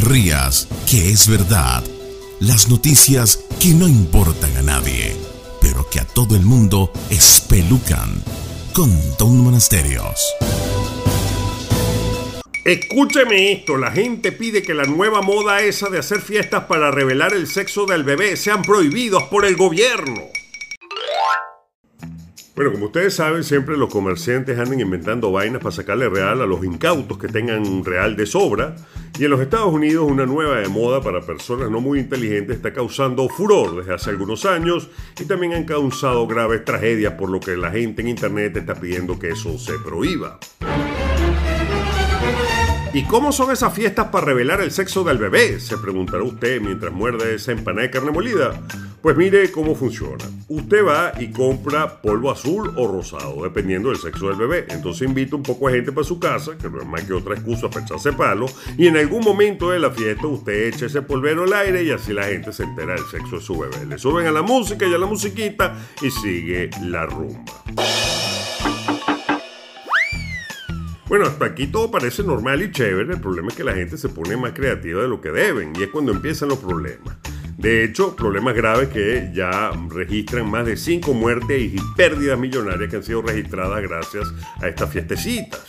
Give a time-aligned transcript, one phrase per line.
[0.00, 1.82] rías, que es verdad.
[2.40, 5.16] Las noticias que no importan a nadie,
[5.60, 8.22] pero que a todo el mundo espelucan.
[8.72, 10.18] Con Don Monasterios.
[12.64, 17.34] Escúcheme esto, la gente pide que la nueva moda esa de hacer fiestas para revelar
[17.34, 20.33] el sexo del bebé sean prohibidos por el gobierno.
[22.54, 26.64] Bueno, como ustedes saben, siempre los comerciantes andan inventando vainas para sacarle real a los
[26.64, 28.76] incautos que tengan real de sobra.
[29.18, 32.72] Y en los Estados Unidos una nueva de moda para personas no muy inteligentes está
[32.72, 34.88] causando furor desde hace algunos años
[35.20, 39.18] y también han causado graves tragedias por lo que la gente en Internet está pidiendo
[39.18, 40.38] que eso se prohíba.
[42.92, 45.58] ¿Y cómo son esas fiestas para revelar el sexo del bebé?
[45.58, 48.52] Se preguntará usted mientras muerde esa empanada de carne molida.
[49.02, 50.24] Pues mire cómo funciona.
[50.48, 54.66] Usted va y compra polvo azul o rosado, dependiendo del sexo del bebé.
[54.68, 57.34] Entonces invita un poco de gente para su casa, que no es más que otra
[57.34, 61.44] excusa para echarse palo, y en algún momento de la fiesta usted echa ese polvero
[61.44, 63.86] al aire y así la gente se entera del sexo de su bebé.
[63.86, 67.42] Le suben a la música y a la musiquita y sigue la rumba.
[71.08, 73.14] Bueno, hasta aquí todo parece normal y chévere.
[73.14, 75.84] El problema es que la gente se pone más creativa de lo que deben y
[75.84, 77.16] es cuando empiezan los problemas.
[77.56, 82.96] De hecho, problemas graves que ya registran más de 5 muertes y pérdidas millonarias que
[82.96, 84.26] han sido registradas gracias
[84.60, 85.62] a estas fiestecitas.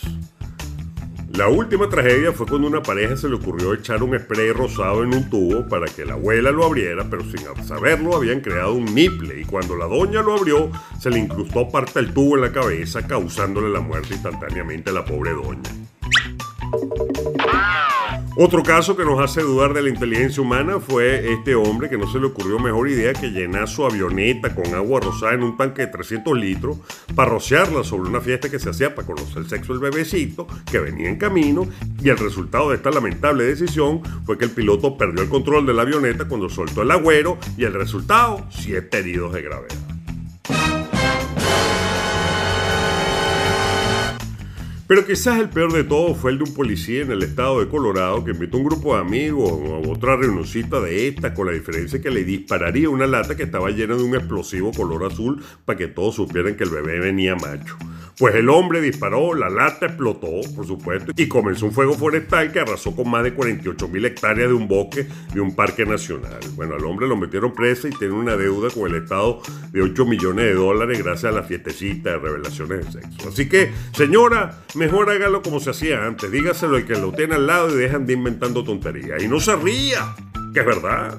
[1.36, 5.14] La última tragedia fue cuando una pareja se le ocurrió echar un spray rosado en
[5.14, 9.40] un tubo para que la abuela lo abriera, pero sin saberlo habían creado un niple
[9.42, 13.06] y cuando la doña lo abrió se le incrustó parte del tubo en la cabeza
[13.06, 15.85] causándole la muerte instantáneamente a la pobre doña.
[18.38, 22.06] Otro caso que nos hace dudar de la inteligencia humana fue este hombre que no
[22.06, 25.86] se le ocurrió mejor idea que llenar su avioneta con agua rosada en un tanque
[25.86, 26.76] de 300 litros
[27.14, 30.80] para rociarla sobre una fiesta que se hacía para conocer el sexo del bebecito que
[30.80, 31.66] venía en camino
[32.02, 35.72] y el resultado de esta lamentable decisión fue que el piloto perdió el control de
[35.72, 39.95] la avioneta cuando soltó el agüero y el resultado, 7 heridos de gravedad.
[44.86, 47.68] Pero quizás el peor de todo fue el de un policía en el estado de
[47.68, 51.52] Colorado que invitó a un grupo de amigos a otra reunioncita de esta, con la
[51.52, 55.76] diferencia que le dispararía una lata que estaba llena de un explosivo color azul para
[55.76, 57.76] que todos supieran que el bebé venía macho.
[58.18, 62.60] Pues el hombre disparó, la lata explotó, por supuesto, y comenzó un fuego forestal que
[62.60, 66.40] arrasó con más de 48 mil hectáreas de un bosque de un parque nacional.
[66.54, 70.06] Bueno, al hombre lo metieron preso y tiene una deuda con el Estado de 8
[70.06, 73.28] millones de dólares gracias a la fiestecita de revelaciones de sexo.
[73.28, 76.30] Así que, señora, mejor hágalo como se hacía antes.
[76.30, 79.22] Dígaselo al que lo tiene al lado y dejan de inventando tonterías.
[79.22, 80.14] Y no se ría,
[80.54, 81.18] que es verdad.